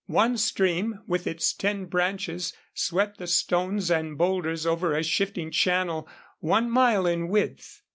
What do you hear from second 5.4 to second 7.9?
channel one mile in width.